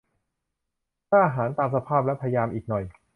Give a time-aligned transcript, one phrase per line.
[1.11, 2.83] "กล้าหาญตามสภาพและพยายามอีกหน่อย"